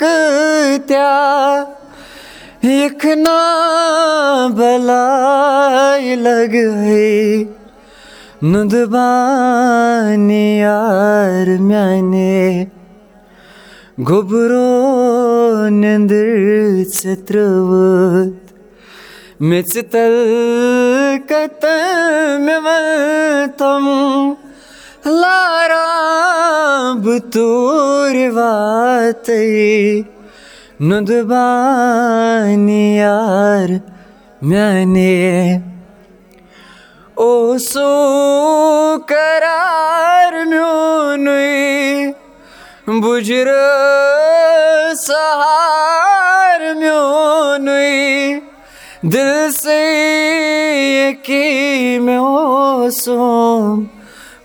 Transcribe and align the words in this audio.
کۭتیاہ 0.00 1.64
یِکھنا 2.66 3.38
بلاے 4.56 6.14
لگٲے 6.16 7.44
نُدٕ 8.42 8.84
بانہِ 8.92 10.44
یار 10.60 11.48
میانہِ 11.60 12.64
گوٚبرو 14.08 14.70
ترٲوٕتھ 17.26 18.43
مےٚ 19.40 19.62
وَن 22.64 23.50
تِم 23.58 23.84
لارا 25.20 25.86
بہٕ 27.04 27.18
توٗرۍ 27.32 28.28
واتے 28.36 29.42
نُدٕ 30.88 31.22
بانہِ 31.28 32.80
یار 32.98 33.68
دِل 49.12 49.50
سے 49.52 49.82
کی 51.24 51.98
مےٚ 52.04 52.18
اوسُم 52.24 53.82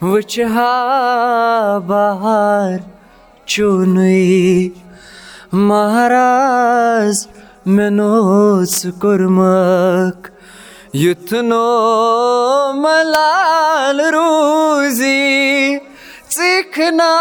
وٕچھِ 0.02 0.43
ہا 0.54 1.77
بہار 1.88 2.77
چونُے 3.52 4.70
مہراز 5.68 7.27
ژٕ 8.76 8.91
کوٚرمَکھ 9.02 10.30
یُتھ 11.04 11.34
نو 11.49 11.68
ملال 12.84 13.99
روٗزی 14.15 15.77
ژِکھنا 16.35 17.13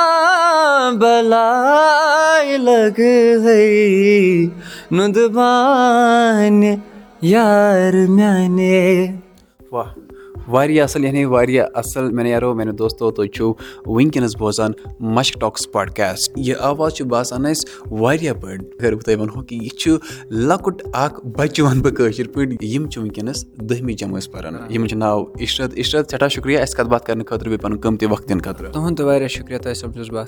بلاے 7.22 7.90
لگٲے 7.92 8.46
نُدٕ 8.56 10.07
میانے 10.48 10.56
واریاہ 10.56 10.84
اَصٕل 10.84 11.04
یعنی 11.04 11.24
واریاہ 11.24 11.66
اَصٕل۔ 11.74 12.10
مےٚ 12.10 12.26
یارو 12.26 12.54
میانہِ 12.54 12.74
دوستو 12.78 13.10
تُہۍ 13.10 13.26
چھِو 13.26 13.54
وٕنکیٚنَس 13.86 14.36
بوزان 14.36 14.70
مَشک 15.00 15.40
ٹاکٕس 15.40 15.72
پاڈکاسٹ 15.72 16.32
یہِ 16.36 16.54
آواز 16.60 16.92
چھِ 16.92 17.06
باسان 17.06 17.46
اَسہِ 17.46 17.92
واریاہ 18.00 18.32
بٔڑ۔ 18.32 18.58
اگر 18.80 18.94
بہٕ 18.94 19.02
تۄہہِ 19.02 19.20
وَنہو 19.20 19.42
کہِ 19.42 19.62
یہِ 19.62 19.70
چھُ 19.70 19.96
لۄکُٹ 20.30 20.82
اکھ 20.92 21.26
بَچہِ 21.26 21.64
وَنہٕ 21.64 21.82
بہٕ 21.82 21.92
کٲشِر 21.92 22.28
پٲٹھۍ۔ 22.28 22.56
یِم 22.60 22.90
چھِ 22.90 23.02
وٕنکیٚنَس 23.02 23.46
دٔہمہِ 23.56 23.96
جمٲژ 23.96 24.30
پَران۔ 24.30 24.54
یِمَن 24.70 24.88
چھُ 24.88 24.96
ناو 24.96 25.24
اِشرت۔ 25.38 25.70
اِشرت 25.74 26.10
سٮ۪ٹھاہ 26.10 26.28
شُکرِیا 26.28 26.60
اَسہِ 26.60 26.76
کَتھ 26.76 26.88
باتھ 26.88 27.06
کَرنہٕ 27.06 27.24
خٲطرٕ 27.24 27.48
بیٚیہِ 27.48 27.60
پَنُن 27.60 27.80
قۭمتی 27.80 28.06
وقت 28.06 28.28
دِنہٕ 28.28 28.42
خٲطرٕ۔ 28.42 28.72
تُہُنٛد 28.72 28.96
تہِ 28.96 29.06
واریاہ 29.06 29.28
شُکرِیا 29.28 29.58
تۄہہِ 29.58 29.76
سَمجھوس 29.76 30.10
بہٕ 30.10 30.26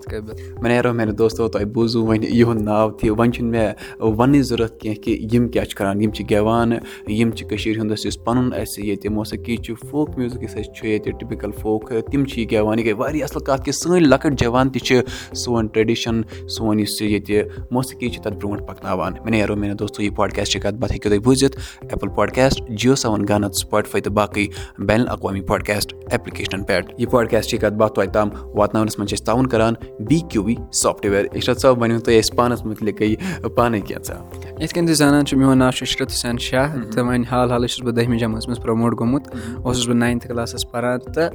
مےٚ 0.63 0.73
نیرو 0.73 0.93
میانہِ 0.93 1.15
دوستو 1.15 1.49
تۄہہِ 1.49 1.67
بوٗزوٗ 1.67 2.07
وۄنۍ 2.07 2.25
یِہُنٛد 2.31 2.63
ناو 2.63 2.91
تہِ۔ 2.91 3.11
وۄنۍ 3.11 3.33
چھُنہٕ 3.33 3.51
مےٚ 3.51 4.13
وَننٕچ 4.17 4.47
ضوٚرَتھ 4.47 4.79
کینٛہہ 4.79 5.03
کہِ 5.03 5.35
یِم 5.35 5.49
کیاہ 5.49 5.65
چھِ 5.65 5.75
کَران۔ 5.75 6.03
یِم 6.03 6.11
چھِ 6.11 6.25
گٮ۪وان 6.31 6.73
یِم 7.09 7.31
چھِ 7.31 7.49
کٔشیٖرِ 7.49 7.81
ہُنٛد 7.81 8.05
یُس 8.05 8.25
پَنُن 8.25 8.51
اَسہِ 8.55 8.85
ییٚتہِ 8.85 9.11
موسیقی 9.11 9.57
چھُ 9.57 9.75
فوک 9.91 10.10
میوٗزِک 10.19 10.43
یُس 10.43 10.57
اَسہِ 10.57 10.73
چھُ 10.75 10.87
ییٚتہِ 10.87 11.13
ٹِپِکَل 11.21 11.51
فوک 11.61 11.93
تِم 12.11 12.25
چھِ 12.25 12.41
یہِ 12.41 12.51
گٮ۪وان 12.51 12.79
یہِ 12.79 12.87
گٔے 12.87 12.93
واریاہ 12.99 13.25
اَصٕل 13.25 13.45
کَتھ 13.45 13.65
کہِ 13.65 13.75
سٲنۍ 13.75 14.01
لۄکٕٹۍ 14.01 14.37
جوان 14.41 14.71
تہِ 14.71 14.81
چھِ 14.87 15.01
سون 15.37 15.67
ٹرٛیڈِشَن 15.67 16.21
سون 16.57 16.81
یُس 16.81 17.01
یہِ 17.03 17.11
ییٚتہِ 17.11 17.43
موسیقی 17.71 18.09
چھِ 18.09 18.23
تَتھ 18.23 18.35
برونٛٹھ 18.35 18.63
پَکناوان 18.67 19.13
مےٚ 19.25 19.31
نیرو 19.31 19.57
میانہِ 19.57 19.79
دوستو 19.79 20.03
یہِ 20.03 20.15
پاڈکاسٹٕچ 20.17 20.63
کَتھ 20.63 20.75
باتھ 20.81 20.93
ہیٚکِو 20.93 21.09
تُہۍ 21.09 21.23
بوٗزِتھ 21.25 21.57
Apple 21.83 22.09
podcast 22.15 22.69
Jio 22.69 22.95
Saavn 23.03 23.25
Gaana 23.29 23.55
Spotify 23.57 24.01
تہٕ 24.01 24.13
باقٕے 24.13 24.47
بین 24.87 25.01
الاقوامی 25.01 25.41
پاڈکاسٹ 25.51 25.95
ایپلِکیشنَن 26.11 26.65
پٮ۪ٹھ 26.65 26.93
یہِ 26.99 27.11
پاڈکاسٹٕچ 27.11 27.61
کَتھ 27.61 27.75
باتھ 27.75 27.95
توتہِ 27.95 28.13
تام 28.13 28.29
واتناونَس 28.55 28.99
منٛز 28.99 29.09
چھِ 29.09 29.17
أسۍ 29.19 29.25
تعاوُن 29.27 29.47
کَران 29.47 29.75
B 30.09 30.19
Q 30.31 30.45
V 30.45 30.55
software 30.83 31.25
Ishrat 31.33 31.61
صٲب 31.61 31.83
ؤنِو 31.83 31.99
تُہۍ 32.01 32.19
اَسہِ 32.19 32.37
پانَس 32.37 32.65
مُتعلِقٕے 32.67 33.49
پانَے 33.57 33.81
کینٛژھا 33.81 34.15
یِتھ 34.61 34.75
کٔنۍ 34.75 34.87
تُہۍ 34.87 34.95
زانان 34.95 35.25
چھُ 35.27 35.39
میون 35.39 35.59
ناو 35.59 35.71
چھُ 35.71 35.83
اِشرت 35.83 36.11
حُسین 36.13 36.39
شاہ 36.39 36.75
تہٕ 36.93 37.05
وۄنۍ 37.05 37.25
حال 37.31 37.51
حالٕے 37.51 37.69
چھُس 37.69 37.83
بہٕ 37.85 37.95
دٔہمہِ 37.95 38.19
جمٲژ 38.21 38.47
منٛز 38.47 38.61
پرٛموٹ 38.63 38.99
گوٚمُت 38.99 39.29
اوسُس 39.65 39.87
بہٕ 39.87 39.97
ناینتھٕ 40.01 40.29
کَلاسَس 40.29 40.71
پَران 40.71 40.99
تہٕ 41.15 41.29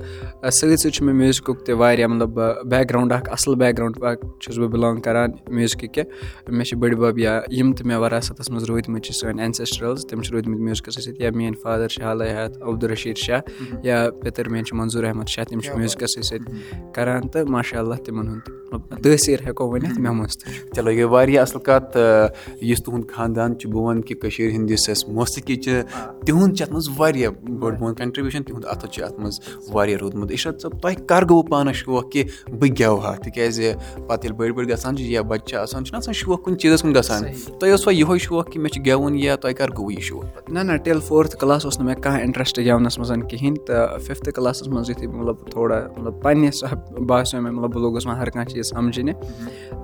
سۭتۍ 0.52 0.76
سۭتۍ 0.76 0.92
چھُ 0.94 1.04
مےٚ 1.06 1.16
میوٗزِکُک 1.16 1.66
تہِ 1.66 1.74
واریاہ 1.80 2.08
مطلب 2.08 2.40
بیک 2.70 2.90
گرٛاوُنٛڈ 2.90 3.12
اَکھ 3.14 3.30
اَصٕل 3.32 3.56
بیک 3.62 3.78
گرٛاوُنٛڈ 3.78 4.04
اَکھ 4.04 4.26
چھُس 4.42 4.58
بہٕ 4.58 4.70
بِلانٛگ 4.72 5.02
کَران 5.06 5.32
میوٗزِکٕکہِ 5.56 6.04
مےٚ 6.50 6.66
چھِ 6.66 6.78
بٔڈِ 6.80 6.96
بَب 7.00 7.20
یا 7.20 7.40
یِم 7.58 7.74
تہِ 7.74 7.86
مےٚ 7.86 7.98
وَراثتَس 8.02 8.50
منٛز 8.50 8.64
روٗدۍمٕتۍ 8.70 9.02
چھِ 9.06 9.14
سٲنۍ 9.14 9.42
اٮ۪نسٮ۪سٹرٛلٕز 9.42 10.06
تِم 10.10 10.22
چھِ 10.22 10.32
روٗدۍمٕتۍ 10.34 10.64
میوٗزکَس 10.66 10.96
سۭتۍ 10.96 11.22
یا 11.24 11.32
میٛٲنۍ 11.32 11.62
فادَر 11.62 11.88
چھِ 11.88 12.04
حالٕے 12.04 12.30
حیات 12.30 12.62
عبدالرشیٖد 12.62 13.18
شاہ 13.18 13.42
یا 13.84 13.98
پِتٕر 14.24 14.50
میٛٲنۍ 14.50 14.64
چھِ 14.68 14.78
منظوٗر 14.80 15.04
احمد 15.04 15.28
شاہ 15.28 15.44
تِم 15.50 15.60
چھِ 15.60 15.76
میوٗزکَسٕے 15.78 16.22
سۭتۍ 16.22 16.92
کَران 16.96 17.28
تہٕ 17.28 17.50
ماشاء 17.56 17.80
اللہ 17.80 17.96
تِمَن 18.06 18.28
ہُنٛد 18.28 19.02
تٲثیٖر 19.04 19.40
ہٮ۪کو 19.48 19.70
ؤنِتھ 19.72 20.00
مےٚ 20.00 20.14
منٛز 20.14 20.38
تہِ 20.38 20.54
چلو 20.76 20.92
یہِ 20.92 21.04
واریاہ 21.14 21.42
اَصٕل 21.44 21.60
کَتھ 21.60 21.92
تہٕ 21.94 22.30
یُس 22.62 22.84
تُہُنٛد 22.84 23.10
خاندان 23.16 23.58
چھُ 23.60 23.70
بہٕ 23.72 23.84
وَنہٕ 23.84 24.02
کہِ 24.08 24.20
کٔشیٖرِ 24.22 24.54
ہِنٛدۍ 24.54 24.72
یُس 24.72 24.90
اَسہِ 24.90 25.14
موسیقی 25.14 25.56
چھِ 25.56 25.82
تِہُنٛد 26.26 26.56
چھِ 26.56 26.64
اَتھ 26.64 26.72
منٛز 26.74 26.90
واریاہ 26.98 27.30
بٔڑ 27.60 27.74
بون 27.80 27.94
کَنٹرٛبیوٗشَن 27.96 28.44
تِہُنٛد 28.56 28.78
اَتھٕ 28.78 28.90
چھُ 28.90 29.04
اَتھ 29.04 29.20
منٛز 29.20 29.40
واریاہ 29.74 29.98
روٗدمُت۔ 29.98 30.32
اِشرت 30.32 30.62
صٲب 30.62 30.82
تۄہہِ 30.82 31.06
کَر 31.08 31.24
گوٚوُ 31.30 31.50
پانَس 31.50 31.76
شوق 31.76 32.12
کہِ 32.12 32.26
بہٕ 32.48 32.70
گٮ۪وٕ 32.80 33.04
ہا؟ 33.04 33.16
تِکیٛازِ 33.16 33.74
پَتہٕ 34.08 34.24
ییٚلہِ 34.24 34.38
بٔڑۍ 34.38 34.54
بٔڑۍ 34.56 34.70
گژھان 34.70 34.98
چھِ 34.98 35.06
یا 35.06 35.22
بَچہِ 35.22 35.46
چھِ 35.46 35.58
آسان 35.58 35.86
چھُنہ 35.86 35.98
آسان 35.98 36.14
شوق 36.14 36.44
کُنہِ 36.44 36.58
چیٖزَس 36.58 36.82
کُن 36.82 36.96
گژھان۔ 36.96 37.24
تۄہہِ 37.60 37.72
اوسوٕ 37.72 37.94
یِہوے 37.94 38.18
شوق 38.18 38.50
کہِ 38.50 38.62
مےٚ 38.62 38.72
چھُ 38.72 38.86
گٮ۪وُن 38.86 39.20
یا 39.20 39.36
تۄہہِ 39.36 39.56
کَر 39.56 39.70
گوٚوُ 39.78 39.92
یہِ 39.92 40.02
شوق؟ 40.02 40.50
نہ 40.50 40.60
نہ 40.60 40.78
ٹِل 40.78 41.00
فورتھٕ 41.00 41.40
کَلاس 41.40 41.66
اوس 41.66 41.80
نہٕ 41.80 41.88
مےٚ 41.88 42.02
کانٛہہ 42.02 42.22
اِنٹرٛسٹ 42.22 42.60
گٮ۪ونَس 42.60 43.00
منٛز 43.00 43.12
کِہیٖنۍ 43.30 43.66
تہٕ 43.66 44.00
فِفتھٕ 44.00 44.32
کَلاسَس 44.32 44.68
منٛز 44.68 44.90
یُتھُے 44.90 45.08
مطلب 45.08 45.36
تھوڑا 45.52 45.88
مطلب 45.98 46.24
پنٛنِس 46.24 46.64
باسیو 47.08 47.42
مےٚ 47.42 47.52
مطلب 47.52 47.74
بہٕ 47.74 47.82
لوٚگُس 47.82 48.08
وۄنۍ 48.08 48.18
ہر 48.18 48.30
کانٛہہ 48.30 48.50
چیٖز 48.50 48.70
سَمجھِنہِ۔ 48.70 49.14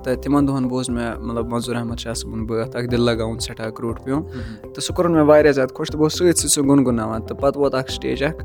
تہٕ 0.04 0.22
تِمَن 0.22 0.48
دۄہَن 0.48 0.68
بوٗز 0.68 0.90
مےٚ 0.90 1.18
مطلب 1.18 1.46
منظوٗر 1.46 1.76
احمد 1.76 1.96
شاہ 1.96 2.14
صٲبُن 2.14 2.46
بٲتھ 2.46 2.76
اَکھ 2.76 2.86
دِل 2.86 3.00
لگاوُن 3.00 3.38
سٮ۪ٹھاہ 3.38 3.70
کرٛوٗٹھ 3.70 4.04
پیوٚم۔ 4.04 4.22
تہٕ 4.60 4.82
سُہ 4.82 4.94
کوٚرُن 4.94 5.12
مےٚ 5.12 5.26
واریاہ 5.26 5.52
زیادٕ 5.52 5.74
خۄش 5.74 5.86
تہٕ 5.86 5.96
بہٕ 5.96 6.04
اوسُس 6.04 6.18
سۭتۍ 6.18 6.32
سۭتۍ 6.32 6.48
سُہ 6.48 6.62
گُنگُناوان۔ 6.62 7.22
تہٕ 7.22 7.40
پَتہٕ 7.40 7.62
ووت 7.62 7.74
اَکھ 7.74 7.92
سِٹیج 7.92 8.24
اَکھ 8.24 8.44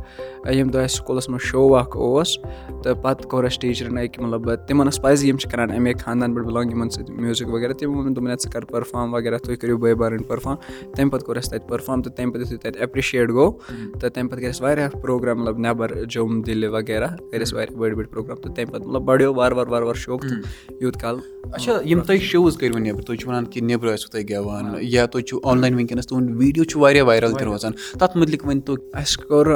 ییٚمہِ 0.49 0.73
دۄہ 0.73 0.83
اَسہِ 0.83 0.97
سکوٗلَس 0.97 1.29
منٛز 1.29 1.41
شو 1.49 1.75
اَکھ 1.75 1.97
اوس 1.97 2.37
تہٕ 2.83 3.01
پَتہٕ 3.01 3.29
کوٚر 3.29 3.43
اَسہِ 3.43 3.61
ٹیٖچرَن 3.61 3.97
أکۍ 3.97 4.23
مطلب 4.23 4.67
تِمَن 4.67 4.87
ٲس 4.87 5.01
پَزِ 5.01 5.25
یِم 5.27 5.37
چھِ 5.37 5.51
کَران 5.51 5.71
اَمے 5.71 5.93
خاندان 6.03 6.33
پٮ۪ٹھ 6.33 6.45
بِلانٛگ 6.47 6.71
یِمَن 6.71 6.89
سۭتۍ 6.89 7.13
میوٗزِک 7.21 7.47
وغیرہ 7.53 7.73
تِمو 7.73 7.93
ووٚن 7.93 8.15
دوٚپُن 8.15 8.35
ژٕ 8.43 8.51
کَر 8.53 8.65
پٔرفارم 8.71 9.13
وغیرہ 9.13 9.37
تُہۍ 9.37 9.55
کٔرِو 9.61 9.77
بٲے 9.77 9.93
بارٕنۍ 9.95 10.27
پٔرفارم 10.27 10.55
تَمہِ 10.95 11.11
پَتہٕ 11.11 11.25
کوٚر 11.25 11.37
اَسہِ 11.37 11.51
تَتہِ 11.51 11.67
پٔرفارم 11.69 12.01
تہٕ 12.01 12.15
تَمہِ 12.15 12.33
پَتہٕ 12.33 12.41
یُتھُے 12.51 12.57
تَتہِ 12.57 12.79
ایٚپرِشیٹ 12.79 13.29
گوٚو 13.29 13.51
تہٕ 13.99 14.09
تَمہِ 14.13 14.29
پَتہٕ 14.29 14.41
گٔے 14.41 14.49
اَسہِ 14.49 14.63
واریاہ 14.63 14.89
پرٛوگرام 15.01 15.39
مطلب 15.39 15.59
نٮ۪بَر 15.59 16.03
جوٚم 16.03 16.41
دِلہِ 16.41 16.69
وغیرہ 16.73 17.07
کٔرۍ 17.07 17.41
اَسہِ 17.41 17.55
واریاہ 17.55 17.77
بٔڑۍ 17.77 17.95
بٔڑۍ 17.95 18.09
پرٛوگرام 18.11 18.37
تہٕ 18.37 18.55
تَمہِ 18.55 18.71
پَتہٕ 18.71 18.87
مطلب 18.87 19.01
بَڑیو 19.05 19.33
وارٕ 19.33 19.55
وارٕ 19.57 19.69
وارٕ 19.69 19.85
وارٕ 19.85 19.97
شوق 19.97 20.21
تہٕ 20.21 20.81
یوٗت 20.81 21.01
کال 21.01 21.19
اچھا 21.53 21.73
یِم 21.85 22.01
تۄہہِ 22.01 22.21
شوٗز 22.21 22.57
کٔرِو 22.57 22.77
نٮ۪برٕ 22.77 23.03
تُہۍ 23.05 23.17
چھِو 23.17 23.29
وَنان 23.29 23.45
کہِ 23.45 23.61
نٮ۪برٕ 23.63 23.93
ٲسِو 23.93 24.09
تُہۍ 24.11 24.23
گٮ۪وان 24.29 24.75
یا 24.81 25.05
تُہۍ 25.05 25.21
چھِو 25.27 25.39
آنلاین 25.43 25.73
وٕنکیٚنَس 25.75 26.07
تُہُنٛد 26.07 26.35
ویٖڈیو 26.39 26.63
چھُ 26.63 26.79
واریاہ 26.81 27.05
وایرَل 27.05 27.33
تہِ 27.33 27.43
روزان 27.43 27.71
تَتھ 27.99 28.17
مُتعلِق 28.17 28.45
ؤنۍ 28.45 28.61
تو 28.65 28.75
اَسہِ 28.93 29.27
کوٚر 29.27 29.47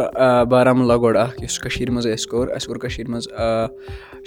بارہمولہ 0.50 0.94
گۄڈٕ 1.02 1.18
اَکھ 1.22 1.44
یُس 1.44 1.59
کٔشیٖرِ 1.59 1.90
منٛزٕے 1.94 2.13
اَسہِ 2.13 2.29
کوٚر 2.29 2.47
اَسہِ 2.56 2.68
کوٚر 2.68 2.79
کٔشیٖرِ 2.79 3.09
منٛز 3.09 3.28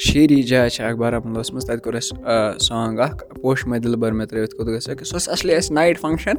شیری 0.06 0.42
جاے 0.42 0.68
چھِ 0.70 0.84
اَکھ 0.84 0.96
بارہمولاہَس 0.98 1.52
منٛز 1.52 1.66
تَتہِ 1.66 1.82
کوٚر 1.82 1.94
اَسہِ 1.94 2.60
سانٛگ 2.66 2.98
اَکھ 3.00 3.24
پوشہِ 3.42 3.68
مےٚ 3.68 3.80
دِل 3.82 3.96
بَر 3.96 4.12
مےٚ 4.12 4.26
ترٛٲوِتھ 4.26 4.54
کوٚت 4.54 4.68
گژھِ 4.68 5.04
سُہ 5.04 5.16
ٲس 5.16 5.28
اَصلی 5.28 5.54
اَسہِ 5.54 5.74
نایِٹ 5.74 6.00
فَنٛگشَن 6.00 6.34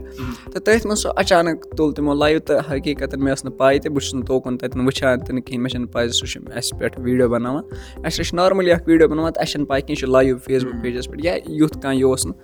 تہٕ 0.51 0.61
تٔتھۍ 0.63 0.85
منٛز 0.85 1.01
سُہ 1.01 1.11
اچانک 1.15 1.65
تُل 1.77 1.93
تِمو 1.95 2.13
لایِو 2.13 2.39
تہٕ 2.39 2.71
حقیٖقتن 2.71 3.23
مےٚ 3.23 3.33
ٲس 3.33 3.45
نہٕ 3.45 3.57
پَے 3.57 3.79
تہِ 3.79 3.91
بہٕ 3.91 4.01
چھُس 4.01 4.13
نہٕ 4.13 4.25
توکُن 4.27 4.57
تَتٮ۪ن 4.57 4.85
وٕچھان 4.85 5.19
تہِ 5.19 5.33
نہٕ 5.35 5.43
کِہیٖنۍ 5.45 5.61
مےٚ 5.61 5.71
چھَنہٕ 5.71 5.91
پَے 5.93 6.07
سُہ 6.09 6.25
چھُ 6.27 6.41
اَسہِ 6.55 6.79
پٮ۪ٹھ 6.79 6.99
ویٖڈیو 6.99 7.29
بَناوان 7.29 7.63
اَسہِ 8.05 8.25
چھِ 8.25 8.35
نارمٔلی 8.35 8.71
اَکھ 8.71 8.87
ویٖڈیو 8.87 9.07
بَناوان 9.07 9.33
تہٕ 9.33 9.41
اَسہِ 9.43 9.51
چھَنہٕ 9.51 9.67
پَے 9.67 9.81
کینٛہہ 9.81 9.91
یہِ 9.91 9.99
چھُ 9.99 10.07
لایِو 10.09 10.37
فیس 10.45 10.63
بُک 10.63 10.81
پیجَس 10.83 11.07
پٮ۪ٹھ 11.09 11.25
یا 11.25 11.33
یُتھ 11.35 11.77
کانٛہہ 11.81 11.97
یہِ 11.97 12.03
اوس 12.03 12.25
نہٕ 12.25 12.35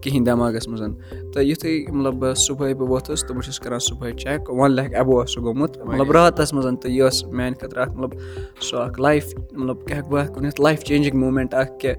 کِہیٖنۍ 0.00 0.24
دٮ۪ماغَس 0.26 0.68
منٛز 0.68 0.82
تہٕ 1.34 1.44
یُتھُے 1.44 1.84
مطلب 1.92 2.24
صُبحٲے 2.36 2.74
بہٕ 2.74 2.88
ووٚتھُس 2.88 3.24
تہٕ 3.24 3.34
بہٕ 3.34 3.44
چھُس 3.44 3.60
کَران 3.60 3.78
صُبحٲے 3.78 4.12
چیک 4.12 4.50
وَن 4.50 4.72
لیکھ 4.72 4.94
ایبو 4.94 5.18
اوس 5.20 5.34
سُہ 5.34 5.42
گوٚمُت 5.42 5.78
مطلب 5.78 6.10
راتَس 6.12 6.52
منٛز 6.52 6.66
تہٕ 6.82 6.90
یہِ 6.92 7.08
ٲس 7.08 7.24
میٛانہِ 7.24 7.58
خٲطرٕ 7.60 7.82
اَکھ 7.82 7.96
مطلب 7.96 8.18
سُہ 8.60 8.80
اَکھ 8.82 9.00
لایف 9.00 9.34
مطلب 9.52 9.86
کیٛاہ 9.86 10.00
ہٮ۪کہٕ 10.00 10.10
بہٕ 10.10 10.22
اَتھ 10.22 10.38
ؤنِتھ 10.38 10.60
لایف 10.60 10.84
چینٛجِنٛگ 10.84 11.18
موٗمٮ۪نٛٹ 11.18 11.54
اَکھ 11.54 11.78
کہِ 11.80 11.94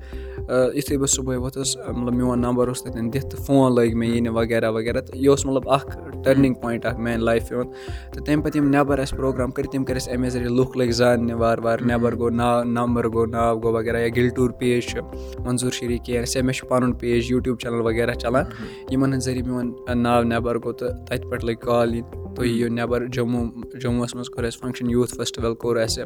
یُتھُے 0.78 0.98
بہٕ 0.98 1.08
صُبحٲے 1.16 1.38
ووٚتھُس 1.38 1.76
مطلب 1.78 2.14
میون 2.14 2.42
نمبر 2.42 2.68
اوس 2.68 2.84
تَتٮ۪ن 2.84 3.14
دِتھ 3.14 3.28
تہٕ 3.30 3.46
فون 3.46 3.76
لٲگۍ 3.76 3.94
مےٚ 3.96 4.16
یِنہِ 4.16 4.30
وغیرہ 4.36 4.72
وغیرہ 4.72 5.02
تہٕ 5.02 5.18
یہِ 5.18 5.28
اوس 5.30 5.46
مطلب 5.46 5.70
اَکھ 5.70 5.98
ٹٔرنِنٛگ 6.24 6.54
پویِنٛٹ 6.62 6.86
اَکھ 6.86 7.00
میٛانہِ 7.00 7.24
لایفہِ 7.24 7.58
ہُنٛد 7.58 7.72
تہٕ 8.14 8.26
تَمہِ 8.26 8.44
پَتہٕ 8.44 8.62
یِم 8.62 8.70
نٮ۪بَر 8.70 9.00
اَسہِ 9.00 9.18
پرٛوگرام 9.18 9.52
کٔرۍ 9.52 9.72
تِم 9.72 9.86
کٔرۍ 9.86 9.96
اَسہِ 9.96 10.14
اَمے 10.14 10.30
ذٔریعہِ 10.30 10.52
لُکھ 10.58 10.78
لٔگۍ 10.78 10.92
زاننہِ 10.92 11.34
وارٕ 11.40 11.64
وارٕ 11.64 11.82
نٮ۪بر 11.86 12.16
گوٚو 12.16 12.30
ناو 12.30 12.64
نمبر 12.64 13.08
گوٚو 13.14 13.26
ناو 13.26 13.60
گوٚو 13.60 13.74
وغیرہ 13.74 14.00
یا 14.00 14.08
گِلٹوٗر 14.16 14.50
پیج 14.60 14.86
چھُ 14.88 15.00
منظوٗر 15.46 15.72
شریٖف 15.72 16.06
کیر 16.06 16.24
یا 16.36 16.44
مےٚ 16.44 16.54
چھُ 16.54 16.68
پَنُن 16.70 16.94
پیج 16.94 17.32
یوٗٹیوٗب 17.32 17.60
چَنَل 17.60 17.82
وغیرہ 17.82 18.14
چَلان 18.14 18.46
یِمَن 18.92 19.14
ہٕنٛدۍ 19.14 19.20
ذٔریعہٕ 19.26 19.48
میون 19.48 20.02
ناو 20.04 20.24
نٮ۪بر 20.24 20.56
گوٚو 20.64 20.74
تہٕ 20.74 21.06
تَتہِ 21.08 21.30
پٮ۪ٹھ 21.30 21.46
لٔگۍ 21.46 21.62
کال 21.62 21.96
یِنۍ 21.96 22.36
تُہۍ 22.36 22.48
یِیِو 22.48 22.68
نٮ۪بر 22.70 23.06
جموں 23.06 23.46
جموٗوَس 23.82 24.16
منٛز 24.16 24.30
کوٚر 24.30 24.44
اَسہِ 24.46 24.60
فنٛگشَن 24.60 24.71
یوٗتھ 24.80 25.16
فیسٹِوَل 25.16 25.54
کوٚر 25.54 25.78
اَسہِ 25.78 26.04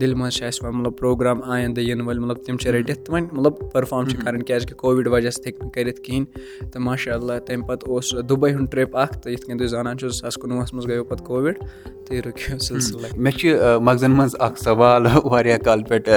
دِلہِ 0.00 0.16
منٛز 0.16 0.34
چھِ 0.34 0.46
اَسہِ 0.46 0.64
وۄنۍ 0.64 0.76
مطلب 0.78 0.96
پرٛوگرام 0.98 1.42
آیندٕ 1.42 1.82
یِنہٕ 1.82 2.06
وٲلۍ 2.06 2.20
مطلب 2.20 2.44
تِم 2.44 2.56
چھِ 2.56 2.70
رٔٹِتھ 2.70 3.00
تہٕ 3.04 3.12
وۄنۍ 3.14 3.26
مطلب 3.32 3.72
پٔرفارم 3.72 4.08
چھِ 4.08 4.16
کَرٕنۍ 4.24 4.44
کیٛازِکہِ 4.46 4.76
کووِڈ 4.76 5.06
وجہ 5.06 5.30
سۭتۍ 5.30 5.46
ہیٚکہِ 5.46 5.62
نہٕ 5.62 5.72
کٔرِتھ 5.74 6.00
کِہیٖنۍ 6.00 6.70
تہٕ 6.72 6.82
ماشاء 6.82 7.14
اللہ 7.14 7.38
تَمہِ 7.46 7.66
پَتہٕ 7.68 7.88
اوس 7.90 8.14
دُبے 8.28 8.52
ہُنٛد 8.54 8.70
ٹرٛپ 8.70 8.96
اَکھ 8.96 9.18
تہٕ 9.18 9.32
یِتھ 9.32 9.46
کٔنۍ 9.46 9.58
تُہۍ 9.58 9.68
زانان 9.68 9.98
چھُو 9.98 10.08
زٕ 10.08 10.20
ساس 10.20 10.34
کُنوُہَس 10.34 10.72
منٛز 10.74 10.86
گٔیو 10.88 11.04
پَتہٕ 11.04 11.26
کووِڈ 11.26 11.58
تہٕ 12.06 12.20
رُکِو 12.26 12.58
سِلسِلَے 12.58 13.08
مےٚ 13.16 13.38
چھِ 13.38 13.56
مغزن 13.82 14.10
منٛز 14.10 14.36
اکھ 14.38 14.58
سوال 14.62 15.06
واریاہ 15.24 15.58
کالہٕ 15.64 15.88
پٮ۪ٹھ 15.88 16.10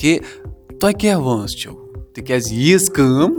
کہِ 0.00 0.18
تۄہہِ 0.80 0.94
کیٛاہ 1.00 1.20
وٲنٛس 1.20 1.56
چھو 1.56 1.87
تِکیازِ 2.18 2.52
ییٖژ 2.52 2.90
کٲم 2.94 3.32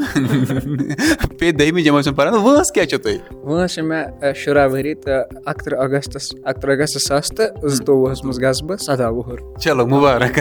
پیٚیہِ 1.38 1.58
دٔیمہِ 1.60 1.84
جمٲژ 1.86 2.08
پَران 2.16 2.34
وٲنٛس 2.34 2.72
کیٛاہ 2.72 2.88
چھو 2.90 2.98
تۄہہِ 2.98 3.18
وٲنٛس 3.44 3.74
چھِ 3.74 3.84
مےٚ 3.84 4.34
شُراہ 4.42 4.68
ؤری 4.72 4.94
تہٕ 4.96 5.24
اَکتٕرٛہ 5.46 5.80
اَگستَس 5.84 6.32
اَکتٕرٛہ 6.44 6.76
اَگست 6.76 6.94
زٕ 6.94 7.08
ساس 7.08 7.30
تہٕ 7.38 7.68
زٕتووُہَس 7.76 8.24
منٛز 8.24 8.42
گژھٕ 8.42 8.66
بہٕ 8.68 8.78
سَداہ 8.86 9.12
وُہُر 9.12 9.40
چلو 9.64 9.86
مُبارک 9.88 10.40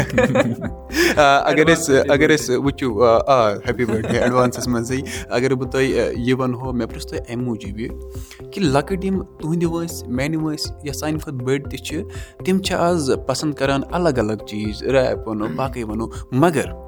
اگر 1.50 1.67
أسۍ 1.73 2.02
اگر 2.14 2.35
أسۍ 2.35 2.56
وٕچھو 2.64 3.02
آ 3.05 3.38
ہیپی 3.67 3.85
بٔرٕڈے 3.85 4.19
ایڈوانسَس 4.19 4.69
منٛزٕے 4.69 5.00
اگر 5.37 5.55
بہٕ 5.55 5.70
تۄہہِ 5.73 5.87
یہِ 6.26 6.34
وَنہو 6.38 6.73
مےٚ 6.73 6.88
پرٛژھ 6.91 7.06
تۄہہِ 7.06 7.20
اَمہِ 7.29 7.44
موٗجوٗب 7.44 7.81
یہِ 7.81 7.88
کہِ 8.52 8.62
لۄکٕٹۍ 8.62 9.05
یِم 9.05 9.23
تُہٕنٛدِ 9.41 9.64
وٲنٛسہِ 9.64 10.08
میانہِ 10.08 10.37
وٲنٛسہِ 10.37 10.87
یا 10.87 10.93
سانہِ 10.93 11.20
کھۄتہٕ 11.20 11.44
بٔڑۍ 11.44 11.70
تہِ 11.70 11.79
چھِ 11.87 12.02
تِم 12.44 12.58
چھِ 12.62 12.75
آز 12.75 13.11
پَسنٛد 13.26 13.55
کَران 13.58 13.81
الگ 13.91 14.19
الگ 14.19 14.44
چیٖز 14.46 14.82
ریپ 14.82 15.29
وَنو 15.29 15.46
باقٕے 15.56 15.84
وَنو 15.84 16.06
مگر 16.32 16.88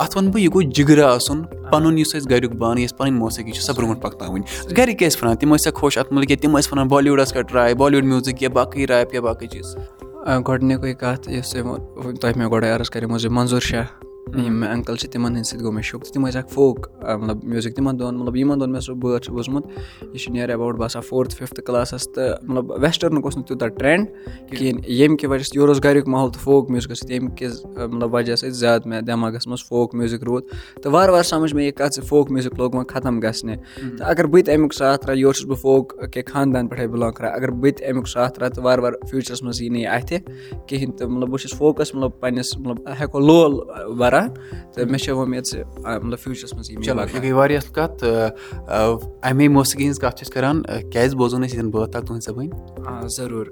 اَتھ 0.00 0.16
وَنہٕ 0.16 0.32
بہٕ 0.32 0.40
یہِ 0.40 0.52
گوٚژھ 0.54 0.68
جِگرٕ 0.74 1.04
آسُن 1.04 1.42
پَنُن 1.70 1.98
یُس 1.98 2.14
اَسہِ 2.14 2.30
گَریُک 2.30 2.52
بانہٕ 2.52 2.80
یۄس 2.82 2.96
پَنٕنۍ 2.96 3.18
موسیٖقی 3.18 3.52
چھِ 3.52 3.62
سۄ 3.62 3.72
برونٛٹھ 3.76 4.00
پَکناوٕنۍ 4.00 4.42
گَرِکۍ 4.78 5.06
ٲسۍ 5.06 5.18
وَنان؟ 5.22 5.36
تِم 5.36 5.54
ٲسۍ 5.54 5.62
سا 5.64 5.70
خۄش 5.74 5.98
اَتھ 5.98 6.12
مُتعلِق 6.12 6.40
تِم 6.42 6.58
ٲسۍ 6.58 6.68
وَنان 6.72 6.88
بالی 6.88 7.10
وُڈَس 7.10 7.32
کَر 7.32 7.42
ٹرٛاے 7.42 7.74
بالی 7.74 7.96
وُڈ 7.96 8.04
میوٗزِک 8.04 8.42
یا 8.42 8.48
باقٕے 8.48 8.86
ریپ 8.86 9.14
یا 9.14 9.20
باقٕے 9.20 9.46
چیٖز۔ 9.46 9.76
گۄڈٕنِکُے 10.48 10.94
کَتھ 10.94 11.30
یُس 11.30 11.56
تۄہہِ 12.20 12.36
مےٚ 12.36 12.50
گۄڈَے 12.50 12.70
عرض 12.70 12.90
کَرے 12.90 13.18
زِ 13.18 13.26
منظوٗر 13.26 13.60
شاہ 13.60 13.84
یِم 14.36 14.60
مےٚ 14.60 14.70
اَنکَل 14.70 14.96
چھِ 14.96 15.08
تِمَن 15.10 15.32
ہٕنٛدۍ 15.32 15.42
سۭتۍ 15.50 15.60
گوٚو 15.60 15.72
مےٚ 15.72 15.82
شوق 15.82 16.02
تہٕ 16.02 16.12
تِم 16.12 16.26
ٲسۍ 16.26 16.36
اَکھ 16.38 16.52
فوک 16.52 16.88
مطلب 17.00 17.44
میوٗزِک 17.44 17.76
تِمَن 17.76 17.98
دۄہَن 17.98 18.16
مطلب 18.16 18.36
یِمَن 18.36 18.60
دۄہَن 18.60 18.72
مےٚ 18.72 18.80
سُہ 18.80 18.94
بٲتھ 18.94 19.24
چھُ 19.24 19.32
بوٗزمُت 19.32 19.66
یہِ 20.02 20.18
چھُ 20.20 20.32
نِیَر 20.32 20.48
اٮ۪باوُٹ 20.48 20.76
باسان 20.78 21.02
فورتھ 21.08 21.34
فِفتھٕ 21.34 21.62
کٕلاسَس 21.64 22.08
تہٕ 22.14 22.36
مطلب 22.42 22.70
وٮ۪سٹٲرنُک 22.70 23.24
اوس 23.24 23.36
نہٕ 23.36 23.46
تیوٗتاہ 23.46 23.68
ٹرٛٮ۪نٛڈ 23.68 24.06
کِہیٖنۍ 24.50 24.80
ییٚمہِ 24.88 25.18
کہِ 25.18 25.30
وجہ 25.30 25.42
سۭتۍ 25.42 25.56
یورٕ 25.56 25.68
اوس 25.68 25.84
گَریُک 25.84 26.08
ماحول 26.08 26.30
تہٕ 26.32 26.42
فوک 26.42 26.70
میوٗزِکَس 26.70 26.98
سۭتۍ 26.98 27.10
ییٚمہِ 27.12 27.36
کِس 27.36 27.64
مطلب 27.76 28.14
وجہ 28.14 28.36
سۭتۍ 28.36 28.50
زیادٕ 28.50 28.86
مےٚ 28.86 29.00
دٮ۪ماغَس 29.02 29.46
منٛز 29.46 29.64
فوک 29.68 29.94
میوٗزِک 29.94 30.22
روٗد 30.24 30.42
تہٕ 30.82 30.92
وارٕ 30.92 31.12
وارٕ 31.12 31.26
سَمٕجھ 31.26 31.54
مےٚ 31.54 31.64
یہِ 31.64 31.74
کَتھ 31.74 31.94
زِ 31.94 32.06
فوک 32.08 32.30
میوٗزِک 32.30 32.58
لوگ 32.58 32.74
وۄنۍ 32.74 32.88
ختم 32.88 33.20
گژھنہِ 33.22 33.56
تہٕ 33.98 34.08
اگر 34.10 34.26
بہٕ 34.26 34.44
تہِ 34.46 34.54
اَمیُک 34.54 34.74
ساتھ 34.74 35.00
ترٛاوٕ 35.02 35.18
یورٕ 35.20 35.36
چھُس 35.36 35.46
بہٕ 35.46 35.60
فوک 35.62 35.94
کہِ 36.12 36.22
خاندان 36.32 36.68
پٮ۪ٹھَے 36.68 36.86
بِلانٛگ 36.86 37.12
کَران 37.12 37.32
اگر 37.34 37.50
بہٕ 37.50 37.72
تہِ 37.78 37.88
اَمیُک 37.90 38.08
ساتھ 38.08 38.34
ترٛاوٕ 38.34 38.54
تہٕ 38.54 38.64
وارٕ 38.64 38.82
وارٕ 38.82 39.08
فیوٗچرَس 39.10 39.42
منٛز 39.42 39.62
یی 39.62 39.68
نہٕ 39.68 39.80
یہِ 39.80 39.88
اَتھِ 39.94 40.18
کِہیٖنۍ 40.66 40.96
تہٕ 40.98 41.08
مطلب 41.08 41.28
بہٕ 41.28 41.38
چھُس 41.40 41.54
فوکَس 41.58 41.94
مطلب 41.94 42.20
پنٛنِس 42.20 42.56
مطلب 42.58 42.88
ہٮ۪کو 43.00 43.18
لول 43.18 43.60
بَران 43.98 44.19
تہٕ 44.28 44.86
مےٚ 44.90 44.98
چھِ 44.98 45.12
وُمید 45.12 45.44
زِ 45.44 45.62
مطلب 45.84 46.18
فیوٗچرَس 46.18 46.52
منٛز 46.54 46.70
یی 46.70 46.76
چلو 46.84 47.02
یہِ 47.02 47.22
گٔے 47.22 47.32
واریاہ 47.32 47.72
کَتھ 47.74 48.04
اَمے 49.22 49.48
موسیٖقی 49.48 49.84
ہِنٛز 49.84 49.98
کَتھ 50.00 50.16
چھِ 50.16 50.22
أسۍ 50.26 50.32
کَران 50.34 50.62
کیٛازِ 50.92 51.14
بوزون 51.16 51.44
أسۍ 51.44 51.54
ییٚتٮ۪ن 51.54 51.70
بٲتھ 51.70 51.96
اَکھ 51.96 52.06
تُہٕنٛدِ 52.06 52.24
زَبٲنۍ 52.24 52.50
آ 52.86 53.06
ضروٗر 53.06 53.46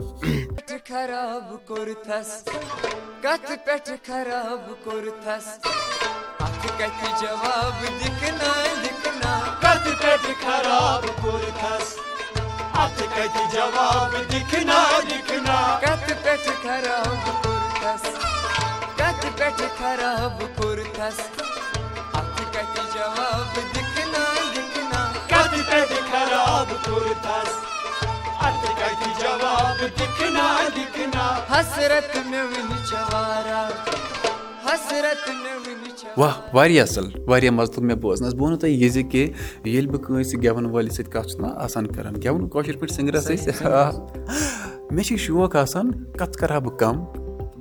واہ 36.17 36.35
واریاہ 36.53 36.83
اَصٕل 36.83 37.07
واریاہ 37.27 37.53
مَزٕ 37.53 37.75
تُل 37.75 37.85
مےٚ 37.85 37.97
بوزنَس 37.97 38.35
بہٕ 38.35 38.43
وَنو 38.43 38.57
تۄہہِ 38.57 38.73
یہِ 38.73 38.91
زِ 38.93 39.03
کہِ 39.11 39.33
ییٚلہِ 39.65 39.91
بہٕ 39.91 40.03
کٲنٛسہِ 40.05 40.43
گٮ۪وَن 40.43 40.67
وٲلِس 40.67 40.97
سۭتۍ 40.97 41.11
کَتھ 41.13 41.29
چھُس 41.29 41.41
نہ 41.41 41.47
آسان 41.65 41.87
کَران 41.87 42.15
گٮ۪وُن 42.23 42.49
کٲشِر 42.49 42.77
پٲٹھۍ 42.77 42.95
سِنٛگرَس 42.95 43.25
سۭتۍ 43.25 44.91
مےٚ 44.91 45.05
چھِ 45.05 45.17
شوق 45.17 45.57
آسان 45.57 45.91
کَتھ 46.19 46.39
کَرٕ 46.39 46.51
ہا 46.51 46.59
بہٕ 46.59 46.77
کَم 46.79 46.97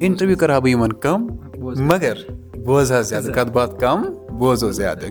اِنٹَروِو 0.01 0.35
کَرٕ 0.39 0.51
ہا 0.53 0.59
بہٕ 0.59 0.71
یِمَن 0.71 0.93
کَم 0.93 1.27
مگر 1.75 2.17
بوزٕ 2.65 2.91
ہا 2.95 3.01
زیادٕ 3.01 3.33
کَتھ 3.33 3.51
باتھ 3.51 3.79
کَم 3.79 4.03
بوزو 4.39 4.71
زیادٕ 4.71 5.09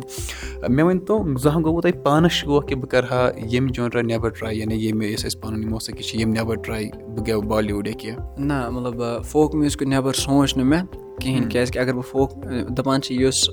مےٚ 0.69 0.87
ؤنۍتو 0.87 1.19
زانٛہہ 1.43 1.63
گوٚووُ 1.65 1.83
تۄہہِ 1.83 2.03
پانَس 2.03 2.33
شوق 2.33 2.67
کہِ 2.69 2.77
بہٕ 2.77 2.91
کَرٕ 2.91 3.11
ہا 3.11 3.29
ییٚمہِ 3.37 3.73
جانرا 3.75 4.03
نٮ۪بَر 4.03 4.29
ٹرٛاے 4.29 4.55
یعنی 4.55 4.75
ییٚمہِ 4.75 5.11
یُس 5.11 5.25
اَسہِ 5.25 5.41
پَنُن 5.41 5.69
موسیٖقی 5.71 6.03
چھِ 6.03 6.21
یِم 6.21 6.33
نٮ۪بَر 6.33 6.57
ٹرٛاے 6.65 6.85
بہٕ 7.15 7.27
گٮ۪وٕ 7.27 7.47
بالی 7.49 7.73
وُڈ 7.73 7.87
یا 7.87 7.95
کینٛہہ 7.99 8.41
نہ 8.49 8.69
مطلب 8.71 9.03
فوک 9.31 9.55
میوٗزِکُک 9.55 9.87
نٮ۪بَر 9.89 10.13
سونٛچ 10.13 10.57
نہٕ 10.57 10.67
مےٚ 10.67 10.83
کِہیٖنۍ 11.21 11.49
کیٛازِکہِ 11.51 11.81
اگر 11.81 11.93
بہٕ 11.93 12.09
فوک 12.11 12.33
دَپان 12.77 13.03
چھِ 13.03 13.15
یُس 13.23 13.49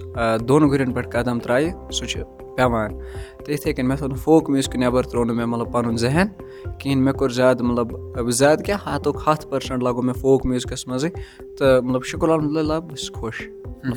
دۄن 0.48 0.70
گُرٮ۪ن 0.70 0.94
پٮ۪ٹھ 0.94 1.10
قدم 1.12 1.40
ترٛایہِ 1.40 1.72
سُہ 1.92 2.06
چھُ 2.06 2.22
پٮ۪وان 2.56 2.92
تہٕ 3.46 3.54
یِتھَے 3.54 3.74
کٔنۍ 3.74 3.88
مےٚ 3.88 3.98
تھوٚو 3.98 4.10
نہٕ 4.10 4.22
فوک 4.24 4.50
میوٗزِک 4.50 4.76
نٮ۪بَر 4.76 5.04
ترٛوو 5.04 5.26
نہٕ 5.26 5.36
مےٚ 5.36 5.48
مطلب 5.48 5.72
پَنُن 5.74 5.98
ذہن 5.98 6.28
کِہیٖنۍ 6.80 7.04
مےٚ 7.04 7.14
کوٚر 7.14 7.30
زیادٕ 7.30 7.62
مطلب 7.62 8.30
زیادٕ 8.30 8.64
کیٛاہ 8.66 8.96
ہَتُک 8.96 9.18
ہَتھ 9.28 9.48
پٔرسَنٛٹ 9.48 9.84
لَگوو 9.84 10.02
مےٚ 10.02 10.20
فوک 10.22 10.46
میوٗزِکَس 10.46 10.88
منٛزٕے 10.88 11.10
تہٕ 11.58 11.82
مطلب 11.84 12.04
شُکُر 12.04 12.30
الحمدُاللہ 12.30 12.74
بہٕ 12.74 12.96
چھُس 12.96 13.12
خۄش 13.14 13.42